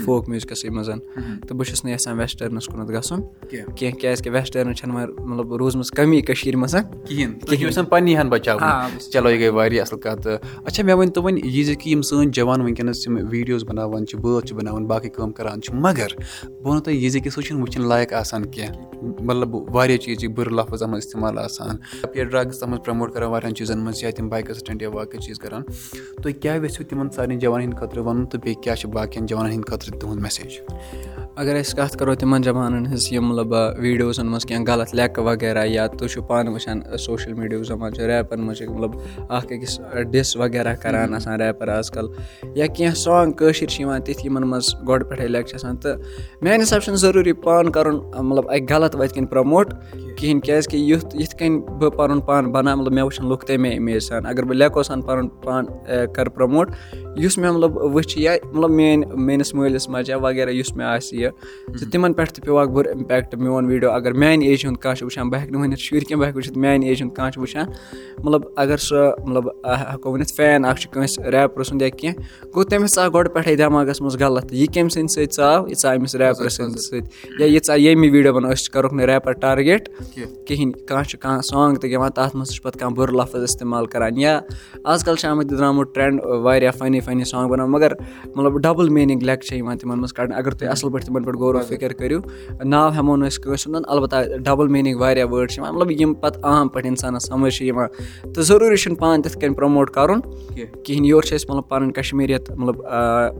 فوک 0.04 0.28
میوٗزِکَسٕے 0.28 0.70
منٛز 0.70 0.86
تہٕ 0.86 1.56
بہٕ 1.56 1.66
چھُس 1.66 1.84
نہٕ 1.84 1.92
یَژھان 1.92 2.18
وٮ۪سٹٲرنَس 2.18 2.66
کُنَتھ 2.66 2.90
گژھُن 2.92 3.20
کینٛہہ. 3.50 3.98
کیٛازِکہِ 3.98 4.32
وٮ۪سٹٲرٕن 4.32 4.74
چھَنہٕ 4.74 4.94
وۄنۍ 4.96 5.26
مطلب 5.26 5.54
روٗزمٕژ 5.54 5.90
کمی 5.96 6.20
کٔشیٖرِ 6.20 6.56
منٛز 6.58 6.74
کِہیٖنۍ. 7.06 7.84
پنٛنی 7.90 8.16
ہَن 8.16 8.28
بَچاوُن 8.28 8.98
چلو 9.12 9.30
یہِ 9.30 9.40
گٔے 9.40 9.48
واریاہ 9.48 9.82
اَصٕل 9.82 10.00
کَتھ. 10.00 10.28
اچھا 10.64 10.84
مےٚ 10.84 10.96
ؤنۍتو 10.96 11.22
وۄنۍ 11.22 11.38
یہِ 11.44 11.64
زِ 11.64 11.76
کہِ 11.76 11.92
یِم 11.92 12.02
سٲنۍ 12.02 12.30
جوان 12.32 12.60
وٕنکٮ۪نَس 12.60 13.06
یِم 13.06 13.18
ویٖڈیوز 13.30 13.64
بَناوان 13.64 14.06
چھِ 14.06 14.18
بٲتھ 14.20 14.46
چھِ 14.46 14.56
بَناوان 14.56 14.86
باقٕے 14.86 15.08
کٲم 15.08 15.32
کَران 15.32 15.60
چھِ 15.60 15.74
مگر 15.74 16.08
بہٕ 16.42 16.66
وَنو 16.66 16.80
تۄہہِ 16.80 16.96
یہِ 16.96 17.10
زِ 17.12 17.22
کہِ 17.22 17.32
سُہ 17.32 17.42
چھُنہٕ 17.42 17.62
وٕچھُن 17.62 17.88
لایق 17.88 18.12
آسان 18.12 18.50
کینٛہہ 18.50 19.22
مطلب 19.36 19.54
واریاہ 19.54 19.98
چیٖز 19.98 20.18
چھِ 20.18 20.28
بُرٕ 20.28 20.52
لفظ 20.52 20.82
اَتھ 20.82 20.90
منٛز 20.90 21.04
اِستعمال 21.04 21.38
آسان۔ 21.38 21.76
یا 22.14 22.24
ڈرٛگٕز 22.24 22.58
تَتھ 22.58 22.68
منٛز 22.68 22.84
پرٛموٹ 22.84 23.12
کَران 23.12 23.28
واریاہَن 23.28 23.54
چیٖزَن 23.54 23.78
منٛز 23.78 24.02
یا 24.02 24.10
تِم 24.10 24.28
بایکہٕ 24.28 24.54
سٕٹٮ۪نٛڈ 24.54 24.82
یا 24.82 24.88
باقٕے 24.88 25.18
چیٖز 25.18 25.38
کَران۔ 25.38 25.62
تُہۍ 26.22 26.32
کیٛاہ 26.40 26.56
یژھِو 26.56 26.84
تِمَن 26.84 27.10
سارنٕے 27.10 27.36
جوانَن 27.36 27.64
ہِنٛدۍ 27.64 27.80
خٲطرٕ 27.80 28.04
وَنُن 28.04 28.26
تہٕ 28.26 28.40
بیٚیہِ 28.40 28.62
کیٛاہ 28.62 28.76
چھِ 28.76 28.90
باقٕیَن 28.90 29.26
جوانَن 29.26 29.52
ہِنٛدۍ 29.52 29.70
خٲطرٕ 29.70 29.98
تُہُنٛد 29.98 30.20
مٮ۪سیج 30.22 30.60
اگر 31.42 31.60
أسۍ 31.60 31.74
کَتھ 31.76 31.96
کَرو 31.98 32.14
تِمَن 32.14 32.42
جوانَن 32.42 32.86
ہٕنٛز 32.86 33.12
یِم 33.12 33.26
مطلب 33.28 33.52
ویٖڈیوزَن 33.78 34.26
منٛز 34.26 34.44
کینٛہہ 34.44 34.72
غلط 34.72 34.94
لٮ۪کہٕ 34.94 35.24
وغیرہ 35.24 35.64
یا 35.66 35.86
تُہۍ 35.86 36.08
چھُو 36.08 36.22
پانہٕ 36.22 36.52
وٕچھان 36.52 36.80
سوشَل 36.98 37.32
میٖڈیاہُک 37.32 37.66
زَمانہٕ 37.66 37.94
چھُ 37.96 38.04
ریپَن 38.06 38.40
منٛز 38.40 38.58
چھِ 38.58 38.68
مطلب 38.68 38.90
اَکھ 39.28 39.52
أکِس 39.52 39.80
ڈِس 40.10 40.36
وغیرہ 40.36 40.74
کَران 40.82 41.14
آسان 41.14 41.40
ریپَر 41.40 41.68
آزکَل 41.68 42.06
یا 42.54 42.66
کینٛہہ 42.66 42.94
سانٛگ 42.94 43.32
کٲشِرۍ 43.32 43.68
چھِ 43.68 43.80
یِوان 43.80 44.02
تِتھۍ 44.02 44.24
یِمَن 44.24 44.48
منٛز 44.48 44.74
گۄڈٕ 44.88 45.08
پٮ۪ٹھَے 45.08 45.28
لٮ۪کہٕ 45.28 45.48
چھِ 45.48 45.54
آسان۔ 45.54 45.76
تہٕ 45.76 46.00
میٛانہِ 46.42 46.62
حِساب 46.62 46.80
چھُنہٕ 46.80 47.00
ضروٗری 47.00 47.32
پانہٕ 47.32 47.72
کَرُن 47.72 47.96
مطلب 48.28 48.50
اَکہِ 48.50 48.70
غلط 48.70 48.96
وَتہِ 48.96 49.14
کِنۍ 49.14 49.28
پرٛموٹ 49.30 49.74
کِہیٖنۍ 50.16 50.40
کیٛازِکہِ 50.40 50.80
یُتھ 50.80 51.16
یِتھ 51.16 51.36
کٔنۍ 51.36 51.78
بہٕ 51.78 51.96
پَنُن 51.96 52.20
پان 52.20 52.52
بَناو 52.52 52.76
مطلب 52.76 52.92
مےٚ 52.92 53.04
وٕچھَن 53.04 53.28
لُکھ 53.28 53.46
تَمے 53.46 53.70
اِمیج 53.76 54.02
سان۔ 54.02 54.26
اگر 54.26 54.42
بہٕ 54.42 54.56
لیکو 54.56 54.82
سان 54.82 55.02
پَنُن 55.02 55.28
پان 55.28 55.66
کَرٕ 56.14 56.34
پرٛموٹ 56.34 56.70
یُس 57.16 57.38
مےٚ 57.38 57.52
مطلب 57.52 57.76
وٕچھِ 57.76 58.18
یا 58.20 58.32
مطلب 58.52 58.70
میٛٲنۍ 58.70 59.16
میٛٲنِس 59.16 59.54
مٲلِس 59.54 59.88
ماجہِ 59.88 60.10
یا 60.10 60.16
وغیرہ 60.16 60.50
یُس 60.50 60.76
مےٚ 60.76 60.86
آسہِ 60.86 61.18
یہِ 61.18 61.25
تہٕ 61.30 61.90
تِمَن 61.92 62.12
پٮ۪ٹھ 62.12 62.32
تہِ 62.32 62.44
پیوٚو 62.44 62.58
اَکھ 62.58 62.70
بُرٕ 62.70 62.90
اِمپیکٹ 62.94 63.34
میون 63.34 63.66
ویٖڈیو 63.66 63.90
اگر 63.90 64.12
میٛانہِ 64.12 64.46
ایجہِ 64.46 64.66
ہُنٛد 64.66 64.80
کانٛہہ 64.80 64.98
چھُ 64.98 65.04
وٕچھان 65.04 65.28
بہٕ 65.30 65.40
ہٮ۪کہٕ 65.40 65.52
نہٕ 65.52 65.62
ؤنِتھ 65.62 65.80
شُرۍ 65.80 66.00
کینٛہہ 66.00 66.20
بہٕ 66.20 66.28
ہٮ۪کہٕ 66.28 66.36
وٕچھِتھ 66.36 66.58
میٛانہِ 66.58 66.88
ایجہِ 66.88 67.02
ہُنٛد 67.02 67.14
کانٛہہ 67.16 67.32
چھُ 67.32 67.40
وٕچھان۔ 67.40 67.66
مطلب 68.24 68.42
اگر 68.56 68.76
سُہ 68.76 69.10
مطلب 69.24 69.48
ہٮ۪کو 69.64 70.12
ؤنِتھ 70.12 70.32
فین 70.36 70.64
اَکھ 70.64 70.80
چھُ 70.80 70.90
کٲنٛسہِ 70.90 71.24
ریپرٕ 71.24 71.64
سُنٛد 71.64 71.82
یا 71.82 71.88
کینٛہہ 71.88 72.20
گوٚو 72.54 72.64
تٔمِس 72.64 72.94
ژاو 72.94 73.10
گۄڈٕ 73.10 73.32
پٮ۪ٹھَے 73.34 73.56
دٮ۪ماغَس 73.56 74.00
منٛز 74.00 74.16
غلط 74.22 74.52
یہِ 74.52 74.66
کَمہِ 74.74 74.90
سٕنٛدِ 74.90 75.10
سۭتۍ 75.10 75.36
ژاو؟ 75.36 75.68
یہِ 75.68 75.76
ژاو 75.82 75.96
أمِس 75.96 76.14
ریپرٕ 76.14 76.48
سٕنٛدِ 76.48 76.78
سۭتۍ۔ 76.78 77.08
یا 77.38 77.46
یہِ 77.46 77.60
ژاو 77.66 77.76
ییٚمہِ 77.76 78.10
ویٖڈیو 78.10 78.32
بَنٲو 78.34 78.50
أسۍ 78.52 78.70
کَرُکھ 78.72 78.94
نہٕ 78.94 79.06
ریپَر 79.06 79.32
ٹارگیٹ 79.32 79.88
کِہیٖنۍ 80.46 80.72
کانٛہہ 80.88 81.08
چھُ 81.08 81.18
کانٛہہ 81.18 81.40
سانٛگ 81.40 81.74
تہِ 81.74 81.90
گٮ۪وان 81.92 82.10
تَتھ 82.10 82.36
منٛز 82.36 82.50
چھُ 82.50 82.62
پَتہٕ 82.62 82.80
کانٛہہ 82.80 82.96
بُرٕ 82.96 83.14
لفظ 83.14 83.42
اِستعمال 83.42 83.86
کَران 83.86 84.18
یا 84.18 84.40
آزکَل 84.84 85.16
چھِ 85.16 85.28
آمٕتۍ 85.28 85.56
درٛامُت 85.56 85.94
ٹرٛٮ۪نٛڈ 85.94 86.24
واریاہ 86.24 86.72
فٔنی 86.78 87.00
فٔنی 87.00 87.24
سانٛگ 87.24 87.48
بَناوان 87.50 87.72
مگر 87.72 87.92
مطلب 88.34 88.58
ڈَبٕل 88.58 88.88
میٖنِنٛگ 88.88 89.22
لٮ۪کہٕ 89.22 89.46
چھےٚ 89.46 89.58
یِوان 89.58 89.78
تِمَن 89.78 89.98
منٛز 89.98 90.12
کَڑنہٕ 90.12 90.38
اگر 90.38 90.50
تُہۍ 90.50 90.68
اَصٕل 90.68 90.90
پٲٹھۍ 90.92 91.06
تِمَن 91.06 91.15
پٮ۪ٹھ 91.24 91.38
غورو 91.38 91.60
فِکر 91.68 91.92
کٔرِو 91.92 92.20
ناو 92.64 92.88
ہٮ۪مو 92.88 93.16
نہٕ 93.16 93.26
أسۍ 93.26 93.42
کٲنٛسہِ 93.42 93.68
ہُنٛد 93.68 93.84
اَلبتہ 93.88 94.16
ڈَبٕل 94.44 94.68
میٖنِنٛگ 94.68 95.00
واریاہ 95.00 95.26
وٲڈ 95.30 95.50
چھِ 95.50 95.58
یِوان 95.58 95.74
مطلب 95.74 95.90
یِم 96.00 96.14
پَتہٕ 96.14 96.44
عام 96.44 96.68
پٲٹھۍ 96.68 96.88
اِنسانَس 96.88 97.26
سَمٕجھ 97.26 97.54
چھِ 97.54 97.66
یِوان 97.66 97.88
تہٕ 98.32 98.42
ضٔروٗری 98.42 98.76
چھُنہٕ 98.76 98.98
پانہٕ 98.98 99.22
تِتھ 99.22 99.38
کٔنۍ 99.38 99.54
پرٛموٹ 99.56 99.90
کَرُن 99.90 100.20
کِہیٖنۍ 100.54 101.06
یورٕ 101.06 101.26
چھِ 101.26 101.36
أسۍ 101.36 101.46
مطلب 101.48 101.68
پَنٕنۍ 101.68 101.92
کَشمیٖریت 101.92 102.50
مطلب 102.50 102.82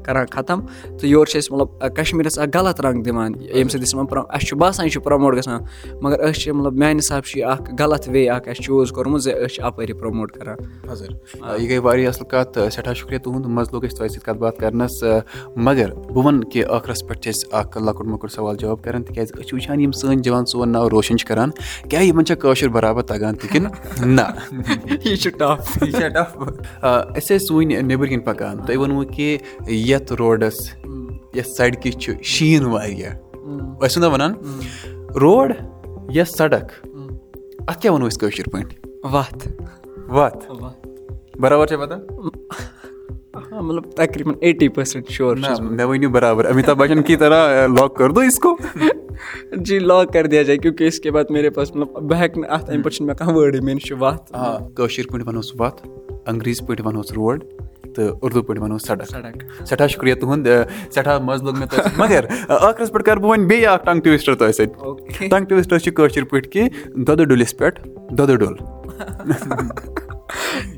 کَران 0.04 0.26
ختم 0.32 0.60
تہٕ 0.98 1.08
یورٕ 1.08 1.30
چھِ 1.30 1.38
أسۍ 1.38 1.52
مطلب 1.52 1.94
کَشمیٖرَس 1.96 2.38
اکھ 2.38 2.56
غلط 2.56 2.80
رنٛگ 2.80 3.02
دِوان 3.02 3.32
ییٚمہِ 3.40 3.70
سۭتۍ 3.70 3.82
أسۍ 3.82 3.94
یِمَن 3.94 4.24
اَسہِ 4.28 4.46
چھُ 4.48 4.56
باسان 4.58 4.86
یہِ 4.86 4.92
چھُ 4.92 5.02
پرٛموٹ 5.02 5.36
گژھان 5.36 5.60
مگر 6.02 6.20
أسۍ 6.28 6.40
چھِ 6.40 6.52
مطلب 6.52 6.74
میٛانہِ 6.78 6.98
حِساب 6.98 7.24
چھُ 7.26 7.38
یہِ 7.38 7.44
اکھ 7.50 7.70
غلط 7.78 8.08
وے 8.12 8.28
اکھ 8.30 8.48
اَسہِ 8.48 8.64
چوٗز 8.64 8.92
کوٚرمُت 8.92 9.22
زِ 9.22 9.32
أسۍ 9.32 9.54
چھِ 9.54 9.64
اَپٲری 9.64 9.92
پرٛموٹ 9.92 10.32
کَران 10.32 10.56
یہِ 11.58 11.68
گٔے 11.68 11.78
واریاہ 11.78 12.08
اَصٕل 12.08 12.28
کَتھ 12.30 12.58
سٮ۪ٹھاہ 12.72 12.94
شُکریہ 12.94 13.18
تُہُنٛد 13.18 13.46
مَزٕ 13.46 13.72
لوٚگ 13.72 13.84
اَسہِ 13.84 13.96
تۄہہِ 13.98 14.10
سۭتۍ 14.10 14.24
کَتھ 14.26 14.38
باتھ 14.38 14.58
کَرنَس 14.60 15.02
مگر 15.56 15.92
بہٕ 15.94 16.24
وَنہٕ 16.24 16.50
کہِ 16.50 16.64
ٲخرَس 16.64 17.06
پٮ۪ٹھ 17.06 17.20
چھِ 17.20 17.30
أسۍ 17.30 17.48
اَکھ 17.58 17.65
لۄکُٹ 17.74 18.06
مۄکُٹ 18.06 18.30
سوال 18.30 18.56
جواب 18.56 18.82
کَران 18.82 19.02
تِکیٛازِ 19.02 19.32
أسۍ 19.32 19.42
چھِ 19.42 19.54
وٕچھان 19.54 19.80
یِم 19.80 19.92
سٲنۍ 19.92 20.16
جوان 20.16 20.46
سون 20.46 20.72
ناو 20.72 20.90
روشَن 20.90 21.18
چھِ 21.18 21.26
کَران 21.26 21.50
کیٛاہ 21.90 22.04
یِمَن 22.04 22.24
چھا 22.24 22.34
کٲشُر 22.34 22.68
بَرابَر 22.68 23.02
تَگان 23.02 23.34
تہِ 23.34 23.50
کِنہٕ؟ 23.50 23.70
نہ۔ 24.06 24.20
یہِ 25.04 25.18
چھُ 25.18 25.30
ٹَف 25.30 25.82
یہِ 25.82 25.92
چھا 25.92 26.08
ٹَف 26.08 26.36
أسۍ 27.16 27.36
ٲسۍ 27.36 27.50
وٕنۍ 27.50 27.82
نیٚبٕرۍ 27.82 28.08
کِنۍ 28.08 28.24
پَکان 28.24 28.56
تۄہہِ 28.56 28.76
ووٚنوُ 28.76 29.04
کہِ 29.14 29.38
یَتھ 29.68 30.12
روڈَس 30.12 30.74
یَتھ 31.34 31.48
سڑکہِ 31.48 31.92
چھُ 31.92 32.22
شیٖن 32.22 32.64
واریاہ۔ 32.64 33.14
ٲسۍ 33.80 33.88
چھِو 33.88 34.00
نہ 34.00 34.06
وَنان؟ 34.06 34.32
روڈ 35.14 35.52
یا 36.10 36.24
سڑک؟ 36.24 36.86
اَتھ 37.68 37.80
کیٛاہ 37.80 37.94
وَنو 37.94 38.08
أسۍ 38.08 38.18
کٲشِر 38.18 38.44
پٲٹھۍ؟ 38.52 38.90
وَتھ۔ 39.12 39.48
وَتھ۔ 40.08 40.52
برابر 41.40 41.66
چھا 41.66 41.76
پَتہ 41.76 41.94
مطلب 43.60 43.90
تقریٖباً 43.96 44.34
ایٹی 44.40 44.68
پٔرسَنٛٹ 44.68 45.10
شور 45.10 45.36
مےٚ 45.36 45.86
ؤنِو 45.86 46.08
برابر 46.10 46.44
امیتاب 46.44 46.76
بَچَن 46.78 47.02
کی 47.02 47.16
طرح 47.16 47.66
لاک 47.66 47.96
کٔر 47.96 48.10
دو 48.10 48.20
اِسکو 48.20 48.56
جی 49.66 49.78
لاک 49.78 50.12
کَر 50.12 50.26
دیا 50.26 50.42
جاے 50.42 50.56
کیونکہِ 50.58 50.86
اِس 50.86 51.00
کے 51.00 51.10
بعد 51.10 51.24
میرے 51.30 51.50
پاس 51.50 51.74
مطلب 51.76 52.02
بہٕ 52.02 52.18
ہٮ۪کہٕ 52.18 52.38
نہٕ 52.38 52.50
اَتھ 52.50 52.70
اَمہِ 52.70 52.84
پَتہٕ 52.84 52.96
چھُنہٕ 52.96 53.06
مےٚ 53.06 53.16
کانٛہہ 53.18 53.36
وٲڈٕے 53.36 53.60
مےٚ 53.60 53.74
نِش 53.74 53.82
چھُ 53.82 53.96
وَتھ 54.00 54.32
کٲشِر 54.76 55.06
پٲٹھۍ 55.12 55.26
وَنوس 55.26 55.52
وَتھ 55.58 55.86
انٛگریٖزِ 56.26 56.66
پٲٹھۍ 56.66 56.86
وَنوس 56.86 57.12
روڈ 57.12 57.44
تہٕ 57.94 58.18
اُردو 58.22 58.42
پٲٹھۍ 58.42 58.62
وَنو 58.62 58.78
سڑک 58.78 59.10
سڑک 59.10 59.42
سٮ۪ٹھاہ 59.66 59.86
شُکریہ 59.86 60.14
تُہُنٛد 60.14 60.46
سٮ۪ٹھاہ 60.90 61.18
مَزٕ 61.18 61.44
لوٚگ 61.44 61.56
مےٚ 61.58 61.68
تۄہہِ 61.68 61.92
مگر 61.98 62.24
ٲخرَس 62.48 62.92
پٮ۪ٹھ 62.92 63.04
کَرٕ 63.04 63.20
بہٕ 63.20 63.30
وۄنۍ 63.30 63.46
بیٚیہِ 63.48 63.66
اَکھ 63.66 63.84
ٹنٛگ 63.84 64.00
ٹوِسٹَر 64.00 64.34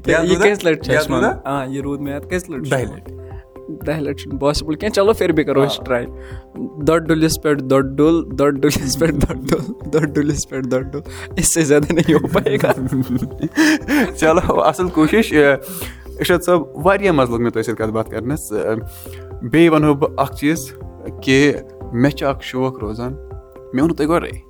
یہِ 0.07 0.37
کٔژِ 0.39 0.65
لَٹہِ 0.65 0.85
چھِ 0.85 0.97
اَسہِ 0.97 1.13
وَنان 1.13 1.37
آ 1.45 1.65
یہِ 1.65 1.81
روٗد 1.83 2.01
مےٚ 2.01 2.13
یاد 2.13 2.31
کٔژِ 2.31 2.51
لَٹہِ 2.51 2.71
دَہہِ 2.71 2.85
لَٹہِ 2.85 3.17
دَہہِ 3.87 4.01
لَٹہِ 4.01 4.17
چھُنہٕ 4.21 4.39
پاسِبٕل 4.41 4.75
کینٛہہ 4.75 4.95
چلو 4.95 5.13
پھر 5.13 5.33
بی 5.33 5.45
کَرو 5.45 5.63
أسۍ 5.63 5.85
ٹرٛاے 5.85 6.07
دۄد 6.87 7.07
ڈُلِس 7.09 7.41
پٮ۪ٹھ 7.43 7.63
دۄد 7.63 7.97
ڈوٚل 7.97 8.23
دۄد 8.39 8.61
ڈُلِس 8.63 8.99
پٮ۪ٹھ 8.99 9.17
دۄد 9.27 9.51
ڈوٚل 9.51 9.93
دۄد 9.93 10.15
ڈُلِس 10.15 10.49
پٮ۪ٹھ 10.49 10.67
دۄد 10.67 10.93
ڈوٚل 10.93 11.33
اِس 11.37 11.55
سے 11.55 11.65
زیادٕ 11.65 11.93
نہیں 11.93 12.15
ہو 12.15 12.27
پایے 12.33 12.57
گا 12.63 12.73
چلو 14.17 14.61
اَصٕل 14.61 14.89
کوٗشِش 14.95 15.33
اِرشاد 15.33 16.39
صٲب 16.45 16.87
واریاہ 16.87 17.13
مَزٕ 17.13 17.31
لوٚگ 17.31 17.41
مےٚ 17.43 17.53
تۄہہِ 17.53 17.65
سۭتۍ 17.65 17.77
کَتھ 17.77 17.91
باتھ 17.91 18.11
کَرنَس 18.11 18.53
بیٚیہِ 19.43 19.71
وَنہو 19.73 19.95
بہٕ 19.95 20.13
اَکھ 20.17 20.35
چیٖز 20.37 20.71
کہِ 21.23 21.55
مےٚ 21.93 22.11
چھُ 22.11 22.27
اَکھ 22.27 22.45
شوق 22.45 22.79
روزان 22.79 23.13
مےٚ 23.13 23.83
ووٚنوُ 23.83 23.97
تۄہہِ 23.97 24.09
گۄڈَے 24.09 24.48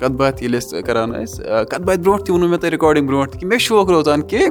کَتھ 0.00 0.12
باتھ 0.12 0.42
ییٚلہِ 0.42 0.58
أسۍ 0.58 0.82
کَران 0.86 1.10
ٲسۍ 1.12 1.64
کَتھ 1.70 1.82
باتھ 1.82 2.00
برونٛٹھ 2.00 2.24
تہِ 2.24 2.30
ووٚنوُ 2.30 2.48
مےٚ 2.48 2.60
تۄہہِ 2.60 2.72
رِکاڈِنٛگ 2.72 3.06
برونٛٹھ 3.06 3.32
تہِ 3.32 3.40
کہِ 3.40 3.48
مےٚ 3.48 3.58
چھُ 3.58 3.66
شوق 3.66 3.90
روزان 3.90 4.22
کہِ 4.28 4.48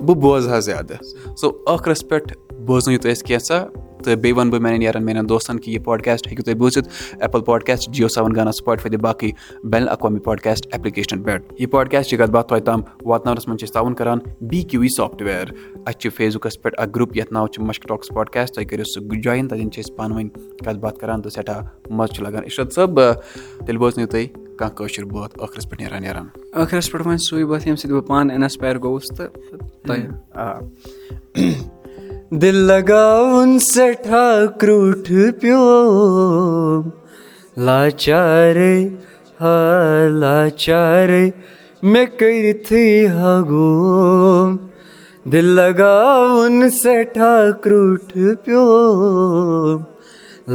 بہٕ 0.00 0.16
بوزٕ 0.20 0.50
ہا 0.50 0.58
زیادٕ 0.58 1.36
سو 1.40 1.50
ٲخرَس 1.50 2.08
پٮ۪ٹھ 2.08 2.32
بوزنٲیِو 2.66 3.00
تُہۍ 3.00 3.10
اَسہِ 3.10 3.26
کینٛژھا 3.26 3.64
تہٕ 4.02 4.16
بیٚیہِ 4.16 4.36
وَنہٕ 4.36 4.50
بہٕ 4.52 4.60
میانٮ۪ن 4.60 4.82
یارَن 4.82 5.04
میانٮ۪ن 5.04 5.28
دوستَن 5.28 5.58
کہِ 5.60 5.74
یہِ 5.74 5.84
پاڈکاسٹ 5.84 6.26
ہیٚکِو 6.26 6.42
تُہۍ 6.42 6.54
بوٗزِتھ 6.58 6.88
ایپٕل 7.20 7.40
پاڈکاسٹ 7.44 7.90
جِیو 7.94 8.08
سیوَن 8.08 8.34
گانا 8.36 8.52
سٕپاٹفاے 8.52 8.90
تہٕ 8.90 9.00
باقٕے 9.00 9.30
بین 9.72 9.82
الاقوامی 9.82 10.20
پاڈکاسٹ 10.24 10.66
ایپلِکیشنَن 10.72 11.22
پٮ۪ٹھ 11.22 11.52
یہِ 11.58 11.70
پاڈکاسٹٕچ 11.70 12.18
کَتھ 12.18 12.30
باتھ 12.30 12.48
تۄہہِ 12.48 12.64
تام 12.64 12.80
واتناونَس 13.04 13.48
منٛز 13.48 13.60
چھِ 13.60 13.68
أسۍ 13.68 13.72
تعاوُن 13.74 13.94
کَران 13.94 14.18
بی 14.50 14.62
کیوٗ 14.62 14.82
وی 14.82 14.88
سافٹوِیَر 14.96 15.52
اَسہِ 15.86 16.00
چھِ 16.00 16.10
فیس 16.16 16.36
بُکَس 16.36 16.62
پٮ۪ٹھ 16.62 16.80
اَکھ 16.80 16.90
گرُپ 16.96 17.16
یَتھ 17.16 17.32
ناو 17.32 17.46
چھُ 17.46 17.62
مَشک 17.66 17.88
ٹاکٕس 17.88 18.14
پاڈکاسٹ 18.14 18.54
تُہۍ 18.54 18.64
کٔرِو 18.68 18.84
سُہ 18.84 19.20
جویِن 19.22 19.48
تَتٮ۪ن 19.48 19.70
چھِ 19.70 19.80
أسۍ 19.80 19.96
پانہٕ 19.96 20.16
ؤنۍ 20.16 20.28
کَتھ 20.64 20.78
باتھ 20.78 20.98
کَران 20.98 21.22
تہٕ 21.22 21.30
سٮ۪ٹھاہ 21.30 21.62
مَزٕ 21.90 22.14
چھُ 22.14 22.22
لَگان 22.24 22.44
اِشرت 22.44 22.72
صٲب 22.72 23.00
تیٚلہِ 23.00 23.78
بوزنٲیِو 23.78 24.08
تُہۍ 24.08 24.41
کانٛہہ 24.58 24.76
کٲشِر 24.76 25.04
بٲتھ 25.12 25.38
ٲخرَس 25.38 25.68
پٮ۪ٹھ 25.68 25.82
نیران 25.82 26.02
نیران 26.02 26.26
ٲخرَس 26.62 26.90
پٮ۪ٹھ 26.92 27.06
وۄنۍ 27.06 27.18
سُے 27.26 27.44
بٲتھ 27.44 27.66
ییٚمہِ 27.66 27.78
سۭتۍ 27.80 27.92
بہٕ 27.94 28.06
پانہٕ 28.08 28.34
اِنَسپایر 28.34 28.78
گوٚوُس 28.82 29.08
تہٕ 29.16 29.28
تۄہہِ 29.86 30.02
آ 30.34 30.60
دِل 32.40 32.56
لگاوُن 32.68 33.58
سٮ۪ٹھاہ 33.58 34.46
کرٛوٗٹھ 34.60 35.10
پیوم 35.40 36.88
لاچارے 37.66 38.74
ہا 39.40 39.56
لاچارے 40.22 41.24
مےٚ 41.82 42.06
کٔرِتھٕے 42.18 43.06
ہا 43.08 43.40
گوم 43.48 44.56
دِل 45.32 45.44
لگاوُن 45.56 46.68
سٮ۪ٹھاہ 46.70 47.50
کرٛوٗٹھ 47.62 48.12
پیوم 48.44 49.82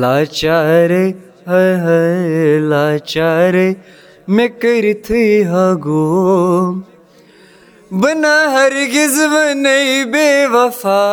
لاچارے 0.01 1.06
ہاے 1.48 1.74
ہاے 1.84 2.58
لاچارے 2.70 3.68
مےٚ 4.36 4.48
کٔرِتھٕے 4.62 5.44
ہا 5.50 5.66
گوم 5.84 6.80
بہٕ 7.92 8.16
نہ 8.24 8.34
ہرگِز 8.54 9.16
وَنے 9.34 10.04
بے 10.12 10.27
وفا 10.54 11.04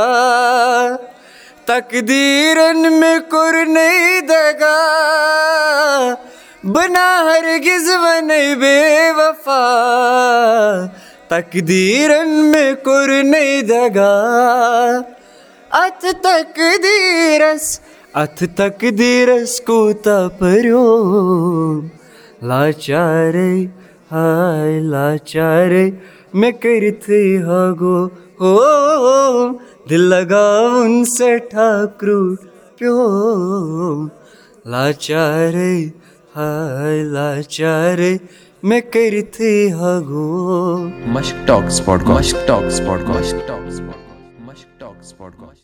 کوٚر 3.31 3.65
نَے 3.75 4.21
دگا 4.29 4.79
بہٕ 6.65 6.89
نہ 6.95 7.07
بے 8.61 8.77
وفا 9.17 9.63
کوٚر 12.85 13.23
نَے 13.25 13.47
دگا 13.69 14.13
اَتھ 15.83 16.07
تقدیٖرَس 16.23 17.79
اَتھ 18.23 18.43
تقدیٖرَس 18.57 19.61
کوٗتاہ 19.67 20.29
پٔرِو 20.39 20.83
لاچارے 22.49 23.53
ہاے 24.11 24.79
لاچارے 24.93 25.85
مےٚ 26.41 26.53
کٔرِتھٕے 26.63 27.23
ہا 27.47 27.63
گوٚو 27.81 28.09
ہو 28.41 29.49
دِل 29.91 30.03
لگاوُن 30.11 31.05
سٮ۪ٹھاہ 31.17 31.85
کرٛوٗٹھ 32.01 32.45
پیوم 32.79 34.07
لاچارے 34.73 35.75
ہاے 36.37 37.03
لاچارے 37.15 38.17
مےٚ 38.69 38.81
کٔرِتھٕے 38.93 39.55
ہا 39.79 39.99
گوٚو 40.09 40.89
Mushk 41.15 41.47
talks 41.47 41.85
podcast 41.85 42.35
Mushk 42.35 42.47
talks 42.47 42.81
podcast 42.87 44.04